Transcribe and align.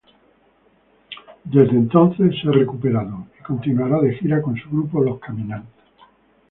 Desde 1.43 1.73
entonces, 1.77 2.33
se 2.41 2.49
ha 2.49 2.51
recuperado 2.51 3.27
y 3.39 3.43
continuará 3.43 3.99
de 4.01 4.15
gira 4.15 4.41
con 4.41 4.55
su 4.57 4.67
grupo 4.71 4.99
Los 4.99 5.19
Caminantes. 5.19 5.75